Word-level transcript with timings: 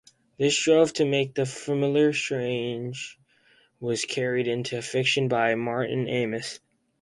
This 0.39 0.57
drive 0.59 0.93
to 0.93 1.05
make 1.05 1.35
the 1.35 1.45
familiar 1.45 2.11
strange 2.11 3.19
was 3.79 4.03
carried 4.03 4.47
into 4.47 4.81
fiction 4.81 5.27
by 5.27 5.53
Martin 5.53 6.07
Amis. 6.09 6.59